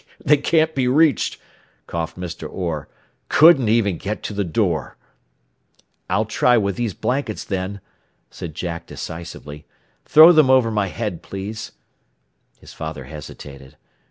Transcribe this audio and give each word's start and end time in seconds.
"They 0.19 0.37
can't 0.37 0.73
be 0.73 0.87
reached," 0.87 1.39
coughed 1.85 2.17
Mr. 2.19 2.49
Orr. 2.51 2.89
"Couldn't 3.29 3.69
even 3.69 3.99
get 3.99 4.23
to 4.23 4.33
the 4.33 4.43
door." 4.43 4.97
"I'll 6.09 6.25
try 6.25 6.57
with 6.57 6.75
these 6.75 6.95
blankets, 6.95 7.43
then," 7.43 7.81
said 8.31 8.55
Jack 8.55 8.87
decisively. 8.87 9.67
"Throw 10.05 10.31
them 10.31 10.49
over 10.49 10.71
my 10.71 10.87
head, 10.87 11.21
please." 11.21 11.73
His 12.59 12.73
father 12.73 13.03
hesitated. 13.03 13.77